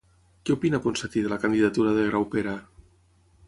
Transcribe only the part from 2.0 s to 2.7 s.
Graupera?